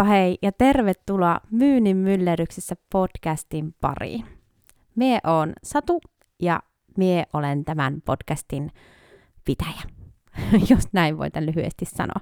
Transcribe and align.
Heippa 0.00 0.14
hei 0.14 0.38
ja 0.42 0.52
tervetuloa 0.52 1.40
Myynnin 1.50 1.96
myllerryksessä 1.96 2.76
podcastin 2.92 3.74
pariin. 3.80 4.24
Mie 4.96 5.18
on 5.24 5.52
Satu 5.62 6.00
ja 6.42 6.60
mie 6.96 7.26
olen 7.32 7.64
tämän 7.64 8.02
podcastin 8.04 8.70
pitäjä, 9.44 9.82
jos 10.70 10.84
näin 10.92 11.18
voin 11.18 11.32
tämän 11.32 11.46
lyhyesti 11.46 11.84
sanoa. 11.84 12.20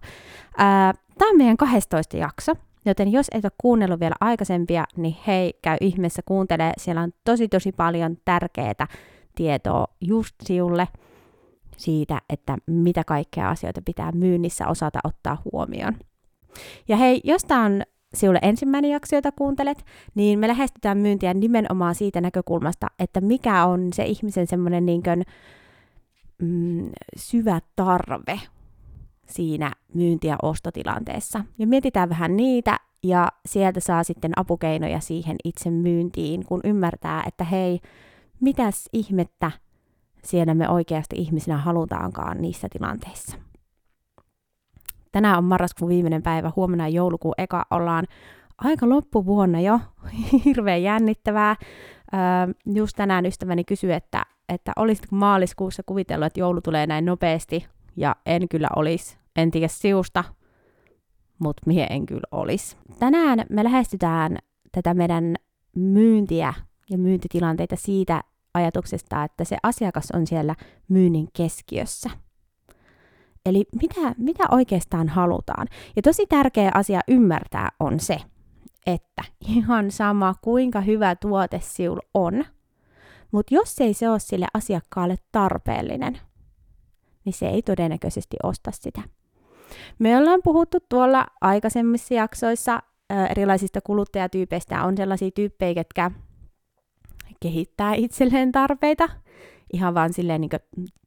Tämä 1.18 1.30
on 1.30 1.36
meidän 1.36 1.56
12 1.56 2.16
jakso, 2.16 2.52
joten 2.84 3.12
jos 3.12 3.26
et 3.32 3.44
ole 3.44 3.52
kuunnellut 3.58 4.00
vielä 4.00 4.14
aikaisempia, 4.20 4.84
niin 4.96 5.16
hei, 5.26 5.58
käy 5.62 5.76
ihmeessä 5.80 6.22
kuuntele. 6.24 6.72
Siellä 6.78 7.02
on 7.02 7.12
tosi 7.24 7.48
tosi 7.48 7.72
paljon 7.72 8.16
tärkeää 8.24 8.86
tietoa 9.34 9.86
just 10.00 10.34
siulle 10.42 10.88
siitä, 11.76 12.20
että 12.30 12.58
mitä 12.66 13.04
kaikkea 13.04 13.50
asioita 13.50 13.82
pitää 13.84 14.12
myynnissä 14.12 14.68
osata 14.68 14.98
ottaa 15.04 15.42
huomioon. 15.52 15.94
Ja 16.88 16.96
hei, 16.96 17.20
jos 17.24 17.44
tämä 17.44 17.64
on 17.64 17.82
sinulle 18.14 18.38
ensimmäinen 18.42 18.90
jakso, 18.90 19.16
jota 19.16 19.32
kuuntelet, 19.32 19.84
niin 20.14 20.38
me 20.38 20.48
lähestytään 20.48 20.98
myyntiä 20.98 21.34
nimenomaan 21.34 21.94
siitä 21.94 22.20
näkökulmasta, 22.20 22.86
että 22.98 23.20
mikä 23.20 23.64
on 23.64 23.92
se 23.92 24.04
ihmisen 24.04 24.46
semmoinen 24.46 24.86
niin 24.86 25.02
mm, 26.42 26.90
syvä 27.16 27.60
tarve 27.76 28.40
siinä 29.26 29.72
myynti- 29.94 30.26
ja 30.26 30.36
ostotilanteessa. 30.42 31.44
Ja 31.58 31.66
mietitään 31.66 32.08
vähän 32.08 32.36
niitä, 32.36 32.80
ja 33.02 33.28
sieltä 33.46 33.80
saa 33.80 34.04
sitten 34.04 34.32
apukeinoja 34.36 35.00
siihen 35.00 35.36
itse 35.44 35.70
myyntiin, 35.70 36.46
kun 36.46 36.60
ymmärtää, 36.64 37.24
että 37.26 37.44
hei, 37.44 37.80
mitäs 38.40 38.88
ihmettä 38.92 39.50
siellä 40.24 40.54
me 40.54 40.68
oikeasti 40.68 41.16
ihmisinä 41.16 41.56
halutaankaan 41.56 42.42
niissä 42.42 42.68
tilanteissa. 42.72 43.47
Tänään 45.18 45.38
on 45.38 45.44
marraskuun 45.44 45.88
viimeinen 45.88 46.22
päivä, 46.22 46.52
huomenna 46.56 46.88
joulukuun 46.88 47.34
eka, 47.38 47.66
ollaan 47.70 48.06
aika 48.58 48.88
loppuvuonna 48.88 49.60
jo, 49.60 49.80
hirveän 50.44 50.82
jännittävää. 50.82 51.56
Öö, 52.14 52.54
just 52.74 52.96
tänään 52.96 53.26
ystäväni 53.26 53.64
kysyi, 53.64 53.92
että, 53.92 54.22
että 54.48 54.72
olisitko 54.76 55.16
maaliskuussa 55.16 55.82
kuvitellut, 55.86 56.26
että 56.26 56.40
joulu 56.40 56.60
tulee 56.60 56.86
näin 56.86 57.04
nopeasti, 57.04 57.66
ja 57.96 58.16
en 58.26 58.48
kyllä 58.48 58.68
olisi, 58.76 59.18
en 59.36 59.50
tiedä 59.50 59.68
siusta, 59.68 60.24
mutta 61.38 61.62
mie 61.66 61.86
en 61.90 62.06
kyllä 62.06 62.28
olisi. 62.30 62.76
Tänään 62.98 63.44
me 63.50 63.64
lähestytään 63.64 64.38
tätä 64.72 64.94
meidän 64.94 65.36
myyntiä 65.76 66.54
ja 66.90 66.98
myyntitilanteita 66.98 67.76
siitä 67.76 68.22
ajatuksesta, 68.54 69.24
että 69.24 69.44
se 69.44 69.56
asiakas 69.62 70.10
on 70.14 70.26
siellä 70.26 70.54
myynnin 70.88 71.28
keskiössä– 71.32 72.10
Eli 73.46 73.64
mitä, 73.82 74.14
mitä 74.18 74.44
oikeastaan 74.50 75.08
halutaan. 75.08 75.66
Ja 75.96 76.02
tosi 76.02 76.26
tärkeä 76.26 76.70
asia 76.74 77.00
ymmärtää 77.08 77.68
on 77.80 78.00
se, 78.00 78.18
että 78.86 79.22
ihan 79.48 79.90
sama 79.90 80.34
kuinka 80.42 80.80
hyvä 80.80 81.16
tuote 81.16 81.60
siul 81.62 81.98
on, 82.14 82.44
mutta 83.32 83.54
jos 83.54 83.78
ei 83.80 83.94
se 83.94 84.08
ole 84.08 84.18
sille 84.18 84.46
asiakkaalle 84.54 85.16
tarpeellinen, 85.32 86.18
niin 87.24 87.32
se 87.32 87.48
ei 87.48 87.62
todennäköisesti 87.62 88.36
osta 88.42 88.70
sitä. 88.70 89.02
Me 89.98 90.18
ollaan 90.18 90.40
puhuttu 90.44 90.78
tuolla 90.88 91.26
aikaisemmissa 91.40 92.14
jaksoissa 92.14 92.82
erilaisista 93.30 93.80
kuluttajatyypeistä. 93.80 94.84
On 94.84 94.96
sellaisia 94.96 95.30
tyyppejä, 95.30 95.80
jotka 95.80 96.10
kehittää 97.40 97.94
itselleen 97.94 98.52
tarpeita, 98.52 99.08
ihan 99.72 99.94
vaan 99.94 100.12
silleen 100.12 100.40
niin 100.40 100.50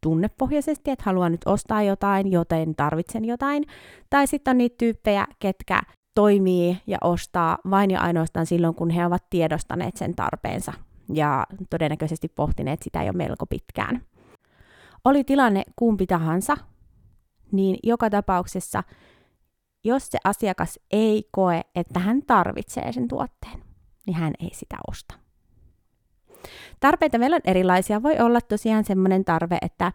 tunnepohjaisesti, 0.02 0.92
että 0.92 1.04
haluan 1.06 1.32
nyt 1.32 1.42
ostaa 1.46 1.84
jotain, 1.84 2.32
joten 2.32 2.76
tarvitsen 2.76 3.26
jotain. 3.26 3.66
Tai 4.10 4.28
sitten 4.28 4.52
on 4.52 4.58
niitä 4.58 4.76
tyyppejä, 4.78 5.28
ketkä 5.40 5.82
toimii 6.16 6.78
ja 6.88 6.98
ostaa 7.02 7.58
vain 7.70 7.92
ja 7.92 8.02
ainoastaan 8.02 8.46
silloin, 8.46 8.76
kun 8.76 8.90
he 8.90 9.06
ovat 9.06 9.30
tiedostaneet 9.30 9.98
sen 9.98 10.16
tarpeensa 10.16 10.74
ja 11.14 11.46
todennäköisesti 11.70 12.28
pohtineet 12.28 12.84
sitä 12.84 13.04
jo 13.04 13.14
melko 13.14 13.46
pitkään. 13.46 14.02
Oli 15.06 15.24
tilanne 15.24 15.64
kumpi 15.76 16.08
tahansa, 16.08 16.58
niin 17.52 17.78
joka 17.84 18.10
tapauksessa, 18.10 18.84
jos 19.84 20.08
se 20.08 20.18
asiakas 20.24 20.80
ei 20.92 21.24
koe, 21.32 21.62
että 21.76 22.00
hän 22.00 22.22
tarvitsee 22.28 22.92
sen 22.92 23.08
tuotteen, 23.08 23.64
niin 24.06 24.16
hän 24.16 24.34
ei 24.40 24.50
sitä 24.54 24.78
osta. 24.88 25.21
Tarpeita 26.80 27.18
meillä 27.18 27.36
on 27.36 27.42
erilaisia. 27.46 28.04
Voi 28.04 28.20
olla 28.20 28.42
tosiaan 28.42 28.84
semmoinen 28.84 29.26
tarve, 29.26 29.58
että 29.62 29.92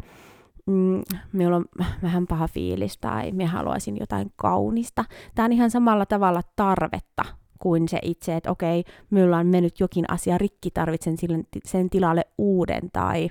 mm, 0.67 1.03
minulla 1.33 1.57
on 1.57 1.65
vähän 2.03 2.27
paha 2.27 2.49
fiilis 2.49 2.99
tai 2.99 3.33
minä 3.33 3.51
haluaisin 3.51 3.97
jotain 4.01 4.33
kaunista. 4.37 5.05
Tämä 5.35 5.47
on 5.47 5.53
ihan 5.53 5.71
samalla 5.71 6.07
tavalla 6.07 6.41
tarvetta 6.57 7.25
kuin 7.59 7.89
se 7.89 7.99
itse, 8.03 8.37
että 8.37 8.51
okei, 8.51 8.85
minulla 9.11 9.39
on 9.39 9.47
mennyt 9.47 9.81
jokin 9.81 10.05
asia 10.09 10.39
rikki, 10.39 10.71
tarvitsen 10.71 11.17
sen 11.65 11.91
tilalle 11.91 12.25
uuden 12.39 12.91
tai, 12.93 13.29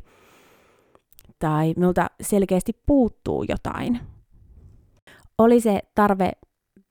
tai 1.40 1.74
minulta 1.78 2.08
selkeästi 2.22 2.74
puuttuu 2.86 3.46
jotain. 3.50 4.00
Oli 5.38 5.60
se 5.60 5.80
tarve 5.96 6.32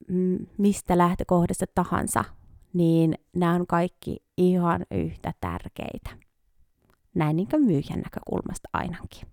mm, 0.09 0.47
mistä 0.59 0.99
lähtökohdasta 0.99 1.67
tahansa, 1.75 2.25
niin 2.75 3.15
nämä 3.37 3.55
on 3.55 3.67
kaikki 3.67 4.17
ihan 4.37 4.87
yhtä 4.91 5.33
tärkeitä. 5.41 6.11
Näin 7.15 7.37
niin 7.37 7.49
myyjän 7.59 8.01
näkökulmasta 8.05 8.69
ainakin. 8.73 9.29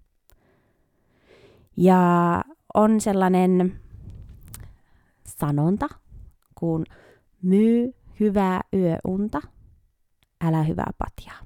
Ja 1.78 2.42
on 2.74 3.02
sellainen 3.02 3.82
sanonta, 5.28 5.88
kun 6.56 6.86
myy 7.42 7.94
hyvää 8.20 8.62
yöunta, 8.74 9.42
älä 10.42 10.64
hyvää 10.64 10.92
patjaa. 10.98 11.40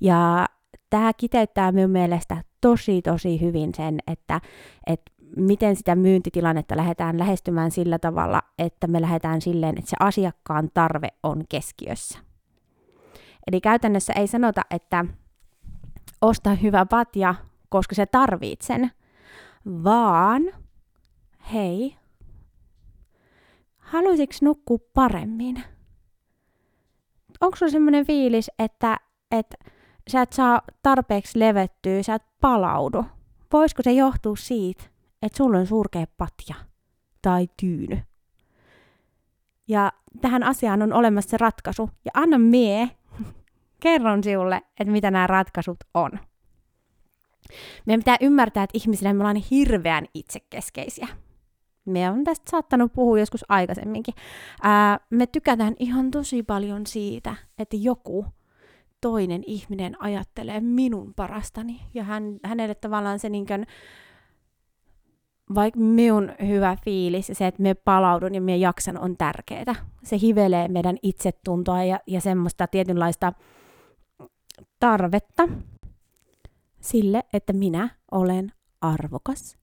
Ja 0.00 0.46
tämä 0.90 1.12
kiteyttää 1.12 1.72
minun 1.72 1.90
mielestä 1.90 2.44
tosi 2.60 3.02
tosi 3.02 3.40
hyvin 3.40 3.74
sen, 3.74 3.98
että, 4.06 4.40
että 4.86 5.12
miten 5.36 5.76
sitä 5.76 5.94
myyntitilannetta 5.94 6.76
lähdetään 6.76 7.18
lähestymään 7.18 7.70
sillä 7.70 7.98
tavalla, 7.98 8.42
että 8.58 8.86
me 8.86 9.00
lähdetään 9.00 9.40
silleen, 9.40 9.78
että 9.78 9.90
se 9.90 9.96
asiakkaan 10.00 10.70
tarve 10.74 11.08
on 11.22 11.44
keskiössä. 11.48 12.18
Eli 13.46 13.60
käytännössä 13.60 14.12
ei 14.12 14.26
sanota, 14.26 14.62
että 14.70 15.04
osta 16.22 16.54
hyvä 16.54 16.86
patja, 16.86 17.34
koska 17.68 17.94
se 17.94 18.06
tarvit 18.06 18.60
sen, 18.60 18.90
vaan 19.84 20.42
hei, 21.52 21.96
haluaisitko 23.78 24.36
nukkua 24.42 24.78
paremmin? 24.94 25.62
Onko 27.40 27.56
sulla 27.56 27.72
semmoinen 27.72 28.06
fiilis, 28.06 28.50
että, 28.58 28.96
että 29.30 29.56
sä 30.08 30.22
et 30.22 30.32
saa 30.32 30.62
tarpeeksi 30.82 31.38
levettyä, 31.38 32.02
sä 32.02 32.14
et 32.14 32.22
palaudu? 32.40 33.04
Voisiko 33.52 33.82
se 33.82 33.92
johtua 33.92 34.36
siitä, 34.36 34.84
että 35.22 35.36
sulla 35.36 35.58
on 35.58 35.66
surkea 35.66 36.06
patja 36.18 36.54
tai 37.22 37.48
tyyny? 37.60 37.98
Ja 39.68 39.92
tähän 40.20 40.42
asiaan 40.42 40.82
on 40.82 40.92
olemassa 40.92 41.30
se 41.30 41.36
ratkaisu. 41.36 41.90
Ja 42.04 42.10
anna 42.14 42.38
mie 42.38 42.90
kerron 43.82 44.24
sinulle, 44.24 44.62
että 44.80 44.92
mitä 44.92 45.10
nämä 45.10 45.26
ratkaisut 45.26 45.78
on. 45.94 46.10
Meidän 47.86 48.00
pitää 48.00 48.16
ymmärtää, 48.20 48.62
että 48.62 48.78
ihmisinä 48.78 49.14
me 49.14 49.20
ollaan 49.20 49.36
hirveän 49.36 50.06
itsekeskeisiä. 50.14 51.08
Me 51.84 52.10
on 52.10 52.24
tästä 52.24 52.50
saattanut 52.50 52.92
puhua 52.92 53.18
joskus 53.18 53.44
aikaisemminkin. 53.48 54.14
Ää, 54.62 55.00
me 55.10 55.26
tykätään 55.26 55.74
ihan 55.78 56.10
tosi 56.10 56.42
paljon 56.42 56.86
siitä, 56.86 57.36
että 57.58 57.76
joku 57.76 58.26
toinen 59.00 59.42
ihminen 59.46 60.02
ajattelee 60.02 60.60
minun 60.60 61.14
parastani. 61.14 61.80
Ja 61.94 62.04
hän, 62.04 62.38
hänelle 62.44 62.74
tavallaan 62.74 63.18
se 63.18 63.28
niin 63.28 63.46
kuin, 63.46 63.66
vaikka 65.54 65.80
minun 65.80 66.32
hyvä 66.46 66.76
fiilis 66.84 67.28
ja 67.28 67.34
se, 67.34 67.46
että 67.46 67.62
me 67.62 67.74
palaudun 67.74 68.34
ja 68.34 68.40
me 68.40 68.56
jaksan 68.56 68.98
on 68.98 69.16
tärkeää. 69.16 69.74
Se 70.02 70.18
hivelee 70.22 70.68
meidän 70.68 70.96
itsetuntoa 71.02 71.84
ja, 71.84 72.00
ja 72.06 72.20
semmoista 72.20 72.66
tietynlaista 72.66 73.32
tarvetta 74.80 75.48
sille, 76.80 77.22
että 77.32 77.52
minä 77.52 77.88
olen 78.10 78.52
arvokas 78.80 79.56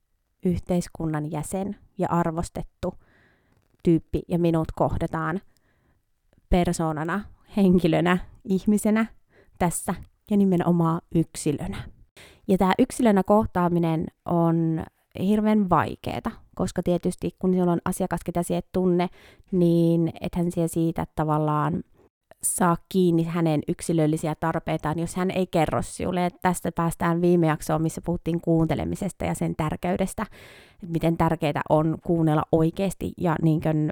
yhteiskunnan 0.45 1.31
jäsen 1.31 1.75
ja 1.97 2.07
arvostettu 2.09 2.94
tyyppi 3.83 4.21
ja 4.27 4.39
minut 4.39 4.68
kohdataan 4.75 5.41
persoonana, 6.50 7.21
henkilönä, 7.57 8.18
ihmisenä 8.44 9.06
tässä 9.59 9.95
ja 10.31 10.38
nimenomaan 10.38 11.01
yksilönä. 11.15 11.77
Ja 12.47 12.57
tämä 12.57 12.74
yksilönä 12.79 13.24
kohtaaminen 13.24 14.06
on 14.25 14.83
hirveän 15.19 15.69
vaikeeta, 15.69 16.31
koska 16.56 16.83
tietysti 16.83 17.36
kun 17.39 17.54
sinulla 17.54 17.71
on 17.71 17.81
asiakas, 17.86 18.19
ketä 18.25 18.42
et 18.50 18.68
tunne, 18.71 19.10
niin 19.51 20.13
ethän 20.21 20.51
siellä 20.51 20.68
siitä 20.68 21.07
tavallaan 21.15 21.83
saa 22.44 22.77
kiinni 22.89 23.24
hänen 23.24 23.62
yksilöllisiä 23.68 24.36
tarpeitaan, 24.39 25.00
jos 25.00 25.15
hän 25.15 25.31
ei 25.31 25.48
kerro 25.48 25.81
sinulle. 25.81 26.30
Tästä 26.42 26.71
päästään 26.71 27.21
viime 27.21 27.48
jaksoon, 27.48 27.81
missä 27.81 28.01
puhuttiin 28.06 28.42
kuuntelemisesta 28.42 29.25
ja 29.25 29.33
sen 29.33 29.56
tärkeydestä, 29.56 30.24
että 30.74 30.94
miten 30.94 31.18
tärkeää 31.18 31.62
on 31.69 31.98
kuunnella 32.06 32.44
oikeasti 32.51 33.13
ja 33.18 33.36
niin 33.42 33.62
kuin 33.62 33.89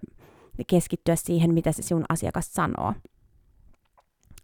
keskittyä 0.68 1.16
siihen, 1.16 1.54
mitä 1.54 1.72
se 1.72 1.82
sinun 1.82 2.06
asiakas 2.10 2.54
sanoo. 2.54 2.94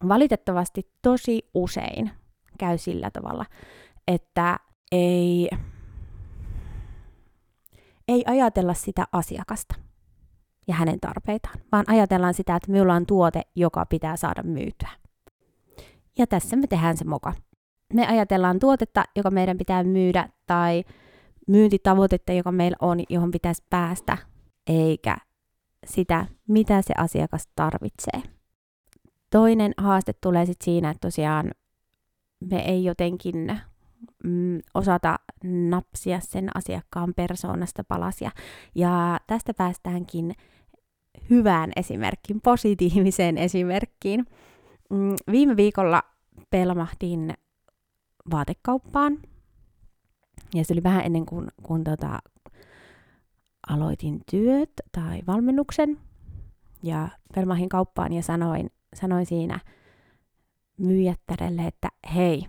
Valitettavasti 0.07 0.91
tosi 1.01 1.49
usein 1.53 2.11
käy 2.59 2.77
sillä 2.77 3.11
tavalla, 3.11 3.45
että 4.07 4.59
ei, 4.91 5.49
ei 8.07 8.23
ajatella 8.27 8.73
sitä 8.73 9.07
asiakasta 9.11 9.75
ja 10.67 10.73
hänen 10.73 10.99
tarpeitaan, 10.99 11.59
vaan 11.71 11.85
ajatellaan 11.87 12.33
sitä, 12.33 12.55
että 12.55 12.71
minulla 12.71 12.93
on 12.93 13.05
tuote, 13.05 13.41
joka 13.55 13.85
pitää 13.85 14.15
saada 14.15 14.43
myytyä. 14.43 14.89
Ja 16.17 16.27
tässä 16.27 16.55
me 16.55 16.67
tehdään 16.67 16.97
se 16.97 17.05
moka. 17.05 17.33
Me 17.93 18.07
ajatellaan 18.07 18.59
tuotetta, 18.59 19.03
joka 19.15 19.31
meidän 19.31 19.57
pitää 19.57 19.83
myydä, 19.83 20.29
tai 20.45 20.83
myyntitavoitetta, 21.47 22.33
joka 22.33 22.51
meillä 22.51 22.77
on, 22.81 22.99
johon 23.09 23.31
pitäisi 23.31 23.63
päästä, 23.69 24.17
eikä 24.67 25.17
sitä, 25.85 26.25
mitä 26.47 26.81
se 26.81 26.93
asiakas 26.97 27.47
tarvitsee. 27.55 28.21
Toinen 29.29 29.73
haaste 29.77 30.13
tulee 30.13 30.45
sitten 30.45 30.65
siinä, 30.65 30.89
että 30.89 31.07
tosiaan 31.07 31.51
me 32.39 32.59
ei 32.59 32.83
jotenkin 32.83 33.61
mm, 34.23 34.59
osata 34.73 35.19
napsia 35.43 36.19
sen 36.19 36.57
asiakkaan 36.57 37.13
persoonasta 37.13 37.83
palasia. 37.83 38.31
Ja 38.75 39.19
tästä 39.27 39.53
päästäänkin 39.53 40.35
hyvään 41.29 41.71
esimerkkiin, 41.75 42.41
positiiviseen 42.41 43.37
esimerkkiin. 43.37 44.25
Mm, 44.89 45.15
viime 45.31 45.55
viikolla 45.55 46.03
pelmahtin 46.49 47.33
vaatekauppaan. 48.31 49.17
Ja 50.53 50.65
se 50.65 50.73
oli 50.73 50.83
vähän 50.83 51.05
ennen 51.05 51.25
kuin, 51.25 51.47
kun 51.63 51.83
tota, 51.83 52.19
aloitin 53.67 54.21
työt 54.31 54.71
tai 54.91 55.21
valmennuksen. 55.27 55.97
Ja 56.83 57.09
pelmahin 57.35 57.69
kauppaan 57.69 58.13
ja 58.13 58.23
sanoin, 58.23 58.69
sanoin 58.95 59.25
siinä 59.25 59.59
myyjättärelle, 60.77 61.61
että 61.61 61.89
hei, 62.15 62.45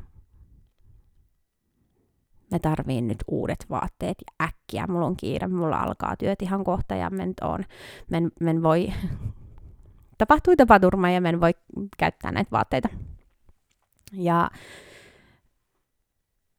mä 2.50 2.58
tarviin 2.58 3.08
nyt 3.08 3.18
uudet 3.28 3.66
vaatteet 3.70 4.16
ja 4.20 4.46
äkkiä, 4.46 4.86
mulla 4.86 5.06
on 5.06 5.16
kiire, 5.16 5.46
mulla 5.46 5.76
alkaa 5.76 6.16
työt 6.16 6.42
ihan 6.42 6.64
kohta 6.64 6.94
ja 6.94 7.10
men, 7.10 7.34
on, 7.40 7.64
men, 8.10 8.30
men 8.40 8.62
voi, 8.62 8.92
tapahtui 10.18 10.56
tapaturma 10.56 11.10
ja 11.10 11.20
men 11.20 11.40
voi 11.40 11.52
käyttää 11.98 12.32
näitä 12.32 12.50
vaatteita. 12.50 12.88
Ja 14.12 14.50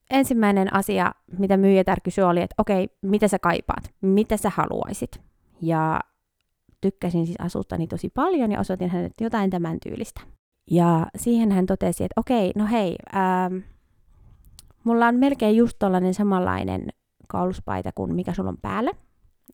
ensimmäinen 0.10 0.74
asia, 0.74 1.12
mitä 1.38 1.58
myyjätär 1.58 2.00
kysyi, 2.04 2.24
oli, 2.24 2.42
että 2.42 2.56
okei, 2.58 2.90
mitä 3.02 3.28
sä 3.28 3.40
kaipaat, 3.40 3.94
mitä 4.02 4.38
sä 4.38 4.52
haluaisit. 4.56 5.22
Ja 5.62 6.00
tykkäsin 6.82 7.26
siis 7.26 7.42
asuttani 7.42 7.88
tosi 7.88 8.10
paljon 8.10 8.52
ja 8.52 8.60
osoitin 8.60 8.90
hänelle 8.90 9.12
jotain 9.22 9.50
tämän 9.50 9.78
tyylistä. 9.80 10.22
Ja 10.72 11.08
siihen 11.16 11.52
hän 11.52 11.66
totesi, 11.66 12.04
että 12.04 12.22
okei, 12.22 12.52
no 12.56 12.68
hei, 12.72 12.96
ähm, 13.16 13.58
mulla 14.84 15.08
on 15.08 15.16
melkein 15.16 15.56
just 15.56 15.80
tollainen 15.80 16.14
samanlainen 16.14 16.88
kauluspaita 17.28 17.92
kuin 17.96 18.16
mikä 18.16 18.34
sulla 18.34 18.50
on 18.50 18.58
päällä. 18.62 18.92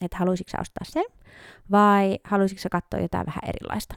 Että 0.01 0.17
haluaisitko 0.17 0.51
sä 0.51 0.57
ostaa 0.61 0.83
sen 0.83 1.05
vai 1.71 2.19
haluaisitko 2.23 2.61
sä 2.61 2.69
katsoa 2.69 2.99
jotain 2.99 3.25
vähän 3.25 3.41
erilaista. 3.47 3.95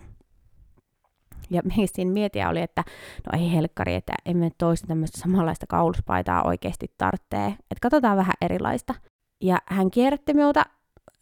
Ja 1.51 1.63
siinä 1.87 2.13
mietiä 2.13 2.49
oli, 2.49 2.61
että 2.61 2.85
no 3.27 3.39
ei 3.41 3.53
helkkari, 3.53 3.95
että 3.95 4.13
emme 4.27 4.51
toista 4.59 4.87
tämmöistä 4.87 5.21
samanlaista 5.21 5.67
kauluspaitaa 5.67 6.43
oikeasti 6.43 6.95
tarvitsee. 6.99 7.47
Että 7.47 7.81
katsotaan 7.83 8.17
vähän 8.17 8.35
erilaista. 8.41 8.95
Ja 9.41 9.59
hän 9.67 9.91
kierrätti 9.91 10.35
minulta 10.35 10.65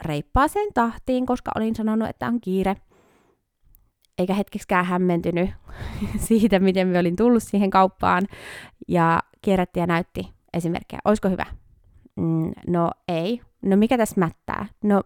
reippaaseen 0.04 0.72
tahtiin, 0.74 1.26
koska 1.26 1.50
olin 1.56 1.76
sanonut, 1.76 2.08
että 2.08 2.26
on 2.26 2.40
kiire. 2.40 2.76
Eikä 4.18 4.34
hetkeksikään 4.34 4.84
hämmentynyt 4.84 5.50
siitä, 6.26 6.58
miten 6.58 6.88
me 6.88 6.98
olin 6.98 7.16
tullut 7.16 7.42
siihen 7.42 7.70
kauppaan. 7.70 8.26
Ja 8.88 9.20
kierrätti 9.46 9.80
ja 9.80 9.86
näytti 9.86 10.34
esimerkkejä. 10.54 11.00
Olisiko 11.04 11.28
hyvä? 11.28 11.46
Mm, 12.16 12.52
no 12.66 12.90
ei. 13.08 13.40
No 13.62 13.76
mikä 13.76 13.98
tässä 13.98 14.20
mättää? 14.20 14.66
No 14.84 15.02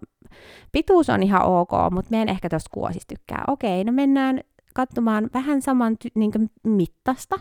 pituus 0.72 1.10
on 1.10 1.22
ihan 1.22 1.42
ok, 1.42 1.70
mutta 1.90 2.10
me 2.10 2.22
en 2.22 2.28
ehkä 2.28 2.48
tuosta 2.48 2.70
kuosista 2.75 3.14
tykkää. 3.14 3.44
Okei, 3.48 3.84
no 3.84 3.92
mennään 3.92 4.40
katsomaan 4.75 5.31
vähän 5.34 5.62
saman 5.62 5.92
ty- 5.92 6.12
niin 6.14 6.50
mittasta 6.64 7.40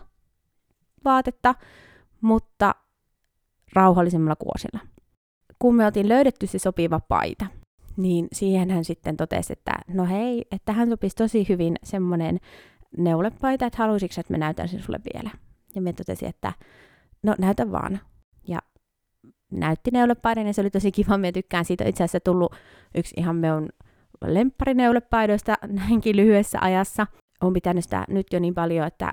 vaatetta, 1.06 1.56
mutta 2.22 2.76
rauhallisemmalla 3.74 4.36
kuosilla. 4.36 4.80
Kun 5.60 5.76
me 5.76 5.86
oltiin 5.86 6.10
löydetty 6.10 6.48
se 6.48 6.60
sopiva 6.60 7.00
paita, 7.00 7.46
niin 7.98 8.28
siihen 8.34 8.70
hän 8.70 8.86
sitten 8.86 9.18
totesi, 9.18 9.54
että 9.54 9.72
no 9.88 10.06
hei, 10.06 10.46
että 10.52 10.74
hän 10.74 10.90
sopisi 10.90 11.16
tosi 11.16 11.46
hyvin 11.50 11.76
semmoinen 11.84 12.40
neulepaita, 12.98 13.66
että 13.66 13.78
haluaisitko, 13.78 14.22
että 14.22 14.34
mä 14.34 14.38
näytän 14.38 14.68
sen 14.68 14.84
sulle 14.84 15.00
vielä. 15.14 15.30
Ja 15.76 15.82
me 15.82 15.94
totesi, 15.94 16.26
että 16.26 16.54
no 17.24 17.36
näytä 17.40 17.72
vaan. 17.72 18.00
Ja 18.48 18.60
näytti 19.52 19.92
neulepaidan 19.92 20.48
ja 20.48 20.54
se 20.54 20.62
oli 20.62 20.70
tosi 20.70 20.92
kiva, 20.92 21.18
mä 21.18 21.32
tykkään 21.32 21.66
siitä. 21.66 21.86
Itse 21.86 22.04
asiassa 22.04 22.20
tullut 22.20 22.56
yksi 22.96 23.16
ihan 23.18 23.36
meidän 23.36 23.70
lempparineulepaidoista 24.26 25.56
näinkin 25.88 26.16
lyhyessä 26.16 26.58
ajassa. 26.62 27.08
Olen 27.42 27.54
pitänyt 27.54 27.84
sitä 27.84 28.06
nyt 28.10 28.28
jo 28.34 28.40
niin 28.40 28.56
paljon, 28.56 28.88
että 28.88 29.12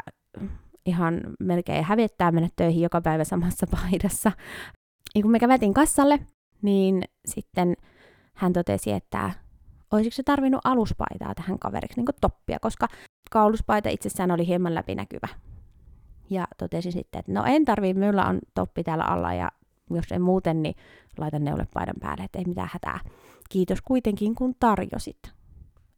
ihan 0.87 1.21
melkein 1.41 1.85
hävettää 1.85 2.33
mennä 2.33 2.49
töihin 2.57 2.83
joka 2.83 3.01
päivä 3.01 3.25
samassa 3.25 3.67
paidassa. 3.83 4.33
Ja 5.15 5.23
kun 5.23 5.31
me 5.31 5.39
käveltiin 5.39 5.75
kassalle, 5.75 6.19
niin 6.63 7.03
sitten 7.29 7.77
hän 8.35 8.53
totesi, 8.53 8.93
että 8.93 9.31
olisiko 9.93 10.15
se 10.15 10.23
tarvinnut 10.23 10.61
aluspaitaa 10.65 11.35
tähän 11.35 11.59
kaveriksi, 11.59 11.97
niin 11.97 12.07
kuin 12.07 12.17
toppia, 12.21 12.59
koska 12.61 12.89
kauluspaita 13.31 13.89
itsessään 13.89 14.31
oli 14.31 14.47
hieman 14.47 14.75
läpinäkyvä. 14.75 15.29
Ja 16.31 16.47
totesin 16.59 16.93
sitten, 16.93 17.19
että 17.19 17.33
no 17.33 17.45
en 17.45 17.65
tarvii, 17.65 17.95
minulla 17.95 18.25
on 18.25 18.39
toppi 18.55 18.85
täällä 18.85 19.05
alla 19.05 19.35
ja 19.35 19.51
jos 19.91 20.13
en 20.13 20.23
muuten, 20.23 20.63
niin 20.63 20.75
laitan 21.19 21.45
neulepaidan 21.45 21.95
päälle, 22.01 22.25
että 22.25 22.39
ei 22.39 22.45
mitään 22.45 22.71
hätää. 22.73 23.01
Kiitos 23.51 23.83
kuitenkin, 23.83 24.35
kun 24.35 24.55
tarjosit. 24.61 25.19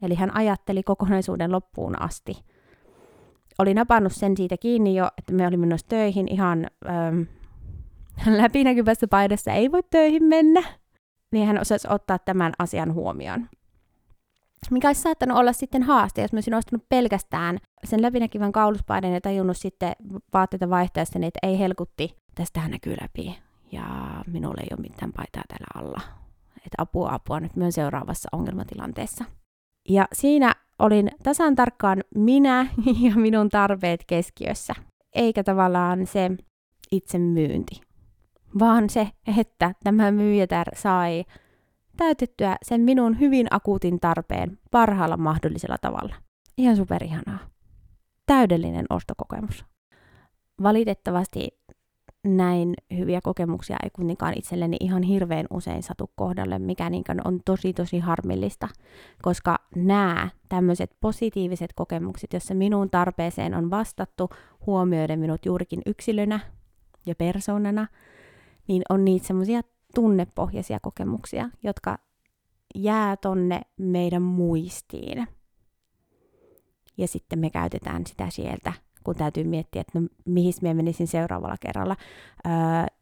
Eli 0.03 0.15
hän 0.15 0.37
ajatteli 0.37 0.83
kokonaisuuden 0.83 1.53
loppuun 1.53 2.03
asti. 2.03 2.45
Oli 3.59 3.75
napannut 3.75 4.13
sen 4.13 4.37
siitä 4.37 4.57
kiinni 4.57 4.95
jo, 4.95 5.09
että 5.19 5.33
me 5.33 5.47
olimme 5.47 5.67
menossa 5.67 5.87
töihin 5.89 6.29
ihan 6.29 6.67
ähm, 6.89 7.23
läpinäkyvässä 8.43 9.09
paidassa, 9.09 9.53
ei 9.53 9.73
voi 9.73 9.83
töihin 9.91 10.25
mennä. 10.25 10.63
Niin 11.33 11.47
hän 11.47 11.61
osasi 11.61 11.89
ottaa 11.91 12.19
tämän 12.19 12.53
asian 12.59 12.95
huomioon. 12.95 13.49
Mikä 14.71 14.89
olisi 14.89 15.03
saattanut 15.03 15.39
olla 15.39 15.53
sitten 15.53 15.83
haaste, 15.83 16.23
jos 16.23 16.33
mä 16.33 16.37
olisin 16.37 16.55
ostanut 16.55 16.89
pelkästään 16.89 17.59
sen 17.85 18.03
läpinäkyvän 18.03 18.53
kauluspaidan 18.53 19.13
ja 19.13 19.21
tajunnut 19.21 19.57
sitten 19.57 19.93
vaatteita 20.33 20.71
vaihtaessa, 20.71 21.19
että 21.23 21.39
ei 21.43 21.59
helkutti, 21.59 22.17
tästähän 22.35 22.71
näkyy 22.71 22.97
läpi 23.03 23.39
ja 23.73 23.85
minulla 24.27 24.61
ei 24.61 24.69
ole 24.71 24.81
mitään 24.81 25.13
paitaa 25.13 25.43
täällä 25.49 25.67
alla. 25.75 26.01
Että 26.57 26.75
apua, 26.79 27.13
apua 27.13 27.41
nyt 27.41 27.57
myös 27.57 27.75
seuraavassa 27.75 28.29
ongelmatilanteessa. 28.33 29.25
Ja 29.89 30.09
siinä 30.13 30.55
olin 30.79 31.11
tasan 31.23 31.55
tarkkaan 31.55 32.05
minä 32.15 32.67
ja 33.05 33.17
minun 33.17 33.49
tarpeet 33.49 34.05
keskiössä, 34.07 34.75
eikä 35.15 35.45
tavallaan 35.45 36.07
se 36.07 36.31
itse 36.93 37.19
myynti, 37.19 37.81
vaan 38.59 38.91
se, 38.91 39.09
että 39.41 39.75
tämä 39.85 40.11
myyjätär 40.11 40.67
sai 40.75 41.25
täytettyä 41.99 42.57
sen 42.63 42.81
minun 42.81 43.21
hyvin 43.21 43.47
akuutin 43.51 44.01
tarpeen 44.01 44.59
parhaalla 44.71 45.17
mahdollisella 45.17 45.77
tavalla. 45.81 46.15
Ihan 46.59 46.77
superihanaa. 46.77 47.39
Täydellinen 48.27 48.87
ostokokemus. 48.91 49.65
Valitettavasti 50.63 51.59
näin 52.25 52.75
hyviä 52.99 53.21
kokemuksia 53.21 53.77
ei 53.83 53.91
kuitenkaan 53.91 54.35
itselleni 54.37 54.77
ihan 54.81 55.03
hirveän 55.03 55.47
usein 55.51 55.83
satu 55.83 56.11
kohdalle, 56.15 56.59
mikä 56.59 56.91
niin 56.91 57.05
on 57.25 57.41
tosi 57.45 57.73
tosi 57.73 57.99
harmillista, 57.99 58.69
koska 59.23 59.59
nämä 59.75 60.29
tämmöiset 60.49 60.97
positiiviset 61.01 61.73
kokemukset, 61.73 62.33
jossa 62.33 62.55
minun 62.55 62.91
tarpeeseen 62.91 63.55
on 63.55 63.71
vastattu 63.71 64.31
huomioiden 64.67 65.19
minut 65.19 65.47
juurikin 65.47 65.83
yksilönä 65.87 66.41
ja 67.07 67.15
persoonana, 67.15 67.87
niin 68.69 68.83
on 68.89 69.05
niitä 69.05 69.27
semmoisia 69.27 69.61
tunnepohjaisia 69.95 70.79
kokemuksia, 70.83 71.49
jotka 71.63 71.99
jää 72.75 73.17
tonne 73.17 73.61
meidän 73.77 74.23
muistiin. 74.23 75.29
Ja 76.99 77.09
sitten 77.09 77.39
me 77.39 77.51
käytetään 77.51 78.07
sitä 78.07 78.31
sieltä, 78.31 78.73
kun 79.05 79.15
täytyy 79.17 79.45
miettiä, 79.45 79.81
että 79.81 80.01
no, 80.01 80.09
mihin 80.25 80.53
me 80.63 80.75
menisin 80.75 81.07
seuraavalla 81.07 81.57
kerralla, 81.61 81.97
öö, 82.47 82.53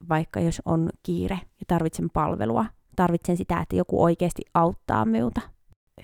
vaikka 0.09 0.41
jos 0.41 0.63
on 0.65 0.91
kiire 1.03 1.35
ja 1.43 1.65
tarvitsen 1.67 2.11
palvelua, 2.11 2.67
tarvitsen 2.97 3.37
sitä, 3.37 3.61
että 3.61 3.77
joku 3.77 4.03
oikeasti 4.03 4.43
auttaa 4.55 5.05
minulta. 5.05 5.41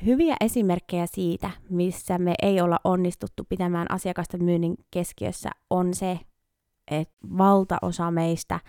Hyviä 0.07 0.37
esimerkkejä 0.41 1.07
siitä, 1.07 1.51
missä 1.71 2.19
me 2.19 2.35
ei 2.43 2.61
olla 2.61 2.79
onnistuttu 2.85 3.45
pitämään 3.49 3.91
asiakasta 3.91 4.39
myynnin 4.39 4.75
keskiössä, 4.91 5.51
on 5.71 5.95
se, 5.95 6.21
että 6.91 7.15
valtaosa 7.39 8.11
meistä 8.11 8.61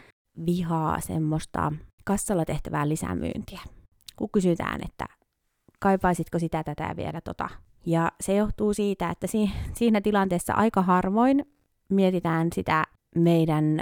vihaa 0.45 0.99
semmoista 0.99 1.73
kassalla 2.03 2.45
tehtävää 2.45 2.89
lisämyyntiä. 2.89 3.59
Kun 4.15 4.29
kysytään, 4.31 4.81
että 4.85 5.05
kaipaisitko 5.79 6.39
sitä, 6.39 6.63
tätä 6.63 6.93
vielä 6.97 7.21
tota. 7.21 7.49
Ja 7.85 8.11
se 8.21 8.35
johtuu 8.35 8.73
siitä, 8.73 9.09
että 9.09 9.27
si- 9.27 9.51
siinä 9.73 10.01
tilanteessa 10.01 10.53
aika 10.53 10.81
harvoin 10.81 11.45
mietitään 11.89 12.47
sitä 12.53 12.83
meidän 13.15 13.79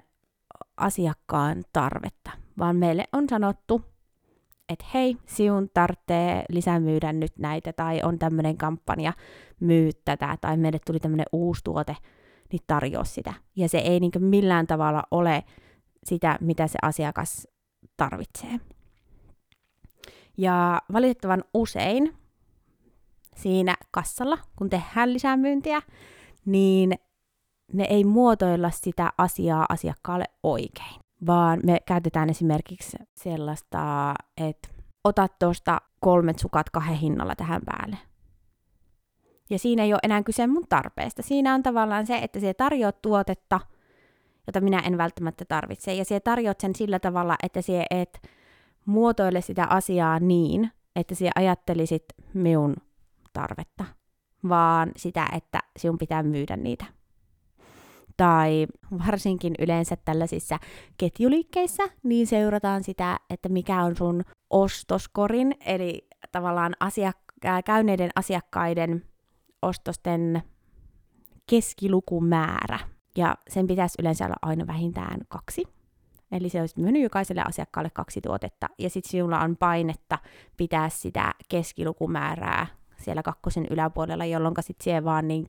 asiakkaan 0.78 1.64
tarvetta, 1.74 2.32
vaan 2.58 2.76
meille 2.76 3.06
on 3.14 3.30
sanottu, 3.30 3.82
että 4.70 4.86
hei, 4.94 5.18
siun 5.26 5.70
tarvitsee 5.74 6.44
lisämyydä 6.50 7.14
nyt 7.14 7.38
näitä, 7.40 7.74
tai 7.74 8.02
on 8.04 8.20
tämmöinen 8.20 8.58
kampanja, 8.58 9.14
myy 9.60 9.90
tätä, 10.06 10.38
tai 10.42 10.58
meille 10.58 10.80
tuli 10.86 11.00
tämmöinen 11.00 11.26
uusi 11.32 11.64
tuote, 11.64 11.96
niin 12.52 12.62
tarjoa 12.68 13.04
sitä. 13.04 13.34
Ja 13.56 13.70
se 13.70 13.78
ei 13.78 14.00
niin 14.00 14.12
millään 14.20 14.68
tavalla 14.68 15.04
ole 15.12 15.44
sitä, 16.04 16.38
mitä 16.42 16.68
se 16.68 16.80
asiakas 16.82 17.48
tarvitsee. 17.98 18.60
Ja 20.38 20.82
valitettavan 20.94 21.44
usein 21.54 22.18
siinä 23.36 23.76
kassalla, 23.92 24.38
kun 24.56 24.70
tehdään 24.70 25.14
lisämyyntiä, 25.14 25.82
niin 26.46 26.94
me 27.74 27.84
ei 27.84 28.04
muotoilla 28.04 28.70
sitä 28.70 29.12
asiaa 29.18 29.66
asiakkaalle 29.70 30.26
oikein, 30.44 31.02
vaan 31.26 31.60
me 31.64 31.80
käytetään 31.86 32.30
esimerkiksi 32.30 32.98
sellaista, 33.16 34.14
että 34.38 34.70
ota 35.04 35.28
tuosta 35.40 35.82
kolmet 36.00 36.40
sukat 36.40 36.70
kahden 36.70 36.98
hinnalla 36.98 37.36
tähän 37.36 37.62
päälle. 37.66 37.98
Ja 39.50 39.60
siinä 39.60 39.84
ei 39.84 39.94
ole 39.94 40.00
enää 40.04 40.24
kyse 40.24 40.48
mun 40.48 40.66
tarpeesta. 40.70 41.22
Siinä 41.22 41.54
on 41.54 41.64
tavallaan 41.64 42.08
se, 42.08 42.18
että 42.18 42.40
se 42.40 42.54
tarjoat 42.54 43.02
tuotetta, 43.02 43.60
jota 44.48 44.62
minä 44.62 44.80
en 44.80 44.98
välttämättä 44.98 45.46
tarvitse. 45.46 45.94
Ja 45.94 46.06
se 46.06 46.20
tarjoat 46.20 46.60
sen 46.60 46.76
sillä 46.76 47.00
tavalla, 47.00 47.36
että 47.44 47.62
se 47.62 47.86
et 47.92 48.28
muotoile 48.86 49.42
sitä 49.42 49.68
asiaa 49.70 50.20
niin, 50.20 50.72
että 50.96 51.16
sinä 51.16 51.32
ajattelisit 51.36 52.04
minun 52.34 52.76
tarvetta, 53.34 53.86
vaan 54.50 54.92
sitä, 54.98 55.28
että 55.36 55.60
sinun 55.78 55.98
pitää 55.98 56.24
myydä 56.24 56.58
niitä. 56.58 56.86
Tai 58.18 58.68
varsinkin 59.08 59.54
yleensä 59.60 59.96
tällaisissa 59.96 60.60
ketjuliikkeissä, 60.98 61.84
niin 62.04 62.28
seurataan 62.28 62.84
sitä, 62.84 63.20
että 63.30 63.50
mikä 63.50 63.84
on 63.84 63.96
sun 63.96 64.24
ostoskorin, 64.50 65.56
eli 65.66 66.08
tavallaan 66.32 66.74
asiak- 66.80 67.62
käyneiden 67.66 68.10
asiakkaiden 68.16 69.06
ostosten 69.62 70.44
keskilukumäärä. 71.50 72.80
Ja 73.18 73.36
sen 73.50 73.68
pitäisi 73.68 73.96
yleensä 74.02 74.26
olla 74.26 74.36
aina 74.42 74.68
vähintään 74.68 75.20
kaksi. 75.28 75.64
Eli 76.32 76.50
se 76.50 76.60
olisi 76.60 76.80
myynyt 76.80 77.04
jokaiselle 77.04 77.42
asiakkaalle 77.42 77.90
kaksi 77.94 78.22
tuotetta. 78.22 78.70
Ja 78.80 78.90
sitten 78.90 79.12
sinulla 79.12 79.40
on 79.40 79.58
painetta 79.58 80.18
pitää 80.58 80.90
sitä 80.90 81.34
keskilukumäärää 81.50 82.68
siellä 82.98 83.24
kakkosen 83.24 83.68
yläpuolella, 83.70 84.26
jolloin 84.26 84.56
sitten 84.60 84.84
siellä 84.84 85.04
vaan 85.04 85.28
niin 85.28 85.46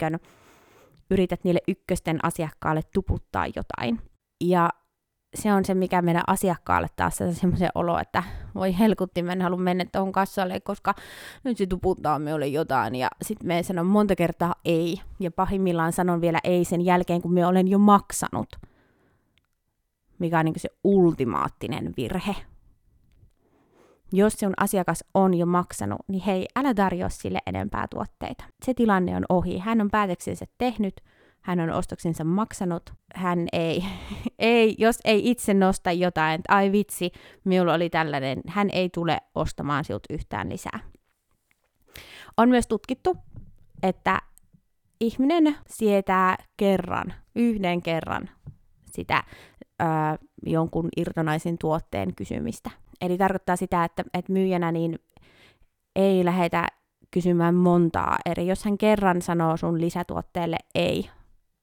yrität 1.11 1.45
niille 1.45 1.61
ykkösten 1.69 2.25
asiakkaalle 2.25 2.83
tuputtaa 2.95 3.47
jotain. 3.47 4.01
Ja 4.41 4.71
se 5.35 5.53
on 5.53 5.65
se, 5.65 5.75
mikä 5.75 6.03
meidän 6.03 6.23
asiakkaalle 6.27 6.89
taas 6.97 7.17
se 7.17 7.35
semmoisen 7.35 7.71
olo, 7.75 7.99
että 7.99 8.23
voi 8.55 8.79
helkutti, 8.79 9.23
mä 9.23 9.33
en 9.33 9.43
halua 9.43 9.59
mennä 9.59 9.85
tuohon 9.93 10.13
kassalle, 10.13 10.61
koska 10.61 10.95
nyt 11.45 11.57
se 11.59 11.67
tuputtaa 11.67 12.19
minulle 12.19 12.47
jotain. 12.47 12.95
Ja 12.95 13.09
sitten 13.23 13.49
me 13.49 13.63
sanon 13.63 13.87
monta 13.87 14.17
kertaa 14.17 14.55
ei. 14.65 15.01
Ja 15.21 15.31
pahimmillaan 15.31 15.93
sanon 15.93 16.21
vielä 16.21 16.39
ei 16.45 16.65
sen 16.65 16.81
jälkeen, 16.81 17.23
kun 17.23 17.35
me 17.35 17.47
olen 17.47 17.69
jo 17.69 17.79
maksanut. 17.79 18.49
Mikä 20.19 20.39
on 20.39 20.45
niin 20.45 20.55
se 20.61 20.69
ultimaattinen 20.85 21.95
virhe. 21.97 22.37
Jos 24.13 24.33
sinun 24.33 24.55
asiakas 24.57 25.05
on 25.15 25.35
jo 25.35 25.47
maksanut, 25.47 26.01
niin 26.09 26.23
hei, 26.23 26.47
älä 26.57 26.75
tarjoa 26.75 27.09
sille 27.09 27.39
enempää 27.47 27.87
tuotteita. 27.91 28.45
Se 28.65 28.75
tilanne 28.75 29.17
on 29.17 29.25
ohi. 29.29 29.59
Hän 29.59 29.81
on 29.81 29.91
päätöksensä 29.91 30.47
tehnyt, 30.59 31.01
hän 31.43 31.61
on 31.61 31.71
ostoksensa 31.71 32.25
maksanut, 32.25 32.83
hän 33.15 33.47
ei, 33.53 33.85
ei, 34.39 34.75
jos 34.79 34.99
ei 35.05 35.31
itse 35.31 35.55
nosta 35.55 35.93
jotain, 35.93 36.35
että 36.35 36.55
ai 36.55 36.73
vitsi, 36.73 37.13
minulla 37.45 37.75
oli 37.75 37.91
tällainen, 37.91 38.41
hän 38.49 38.71
ei 38.71 38.89
tule 38.89 39.19
ostamaan 39.35 39.85
sinut 39.85 40.03
yhtään 40.11 40.49
lisää. 40.49 40.79
On 42.37 42.49
myös 42.49 42.67
tutkittu, 42.67 43.17
että 43.83 44.19
ihminen 45.01 45.57
sietää 45.69 46.37
kerran, 46.57 47.15
yhden 47.35 47.83
kerran 47.83 48.31
sitä 48.93 49.25
ö, 49.83 49.85
jonkun 50.47 50.89
irtonaisen 50.97 51.59
tuotteen 51.59 52.15
kysymistä. 52.15 52.71
Eli 53.01 53.19
tarkoittaa 53.19 53.57
sitä, 53.57 53.85
että, 53.85 54.05
että 54.15 54.33
myyjänä 54.33 54.73
niin 54.73 54.99
ei 55.97 56.25
lähetä 56.25 56.67
kysymään 57.11 57.55
montaa 57.55 58.17
eri. 58.27 58.47
Jos 58.47 58.65
hän 58.65 58.79
kerran 58.79 59.23
sanoo 59.23 59.57
sun 59.57 59.81
lisätuotteelle 59.81 60.57
ei, 60.75 61.11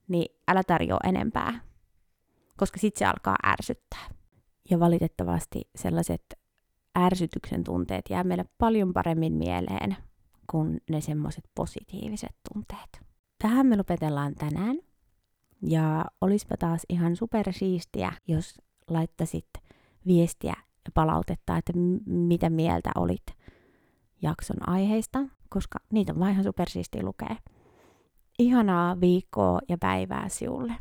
niin 0.09 0.35
älä 0.47 0.63
tarjoa 0.63 0.99
enempää, 1.03 1.59
koska 2.57 2.79
sitten 2.79 2.99
se 2.99 3.05
alkaa 3.05 3.35
ärsyttää. 3.45 4.09
Ja 4.69 4.79
valitettavasti 4.79 5.61
sellaiset 5.75 6.23
ärsytyksen 6.99 7.63
tunteet 7.63 8.05
jää 8.09 8.23
meille 8.23 8.45
paljon 8.57 8.93
paremmin 8.93 9.33
mieleen 9.33 9.97
kuin 10.51 10.81
ne 10.89 11.01
semmoiset 11.01 11.43
positiiviset 11.55 12.35
tunteet. 12.53 13.01
Tähän 13.41 13.67
me 13.67 13.77
lopetellaan 13.77 14.35
tänään. 14.35 14.77
Ja 15.61 16.05
olisipa 16.21 16.57
taas 16.57 16.81
ihan 16.89 17.15
supersiistiä, 17.15 18.11
jos 18.27 18.61
laittaisit 18.89 19.47
viestiä 20.07 20.53
ja 20.85 20.91
palautetta, 20.93 21.57
että 21.57 21.73
m- 21.75 21.99
mitä 22.05 22.49
mieltä 22.49 22.91
olit 22.95 23.25
jakson 24.21 24.69
aiheista, 24.69 25.19
koska 25.49 25.79
niitä 25.93 26.13
on 26.13 26.19
vaan 26.19 26.31
ihan 26.31 26.43
supersiistiä 26.43 27.03
lukea. 27.03 27.35
Ihanaa 28.39 29.01
viikkoa 29.01 29.59
ja 29.69 29.77
päivää 29.77 30.29
sinulle. 30.29 30.73